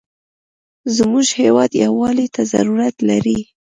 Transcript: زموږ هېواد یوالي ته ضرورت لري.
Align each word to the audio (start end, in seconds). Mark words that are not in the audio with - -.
زموږ 0.95 1.27
هېواد 1.41 1.71
یوالي 1.85 2.27
ته 2.35 2.41
ضرورت 2.53 2.95
لري. 3.09 3.39